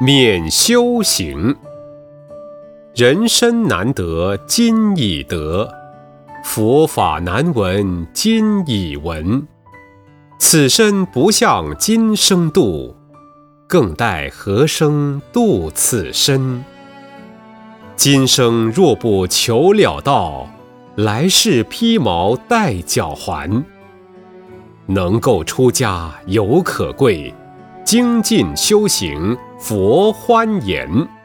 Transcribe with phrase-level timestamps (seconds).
[0.00, 1.56] 免修行。
[2.94, 5.68] 人生难得今已得，
[6.44, 9.44] 佛法难闻今已闻。
[10.38, 12.94] 此生不向今生度，
[13.66, 16.62] 更待何生度此生？
[17.96, 20.48] 今生若不求了道，
[20.94, 23.64] 来世披毛戴脚还。
[24.86, 27.34] 能够出家犹可贵，
[27.88, 31.17] 精进修行佛欢颜。